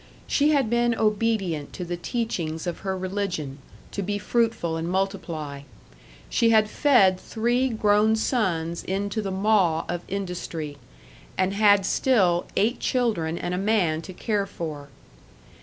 [0.25, 3.59] She had been obedient to the teachings of her religion,
[3.91, 5.61] to be fruitful and multiply;
[6.27, 10.77] she had fed three grown sons into the maw of industry,
[11.37, 14.89] and had still eight children and a man to care for.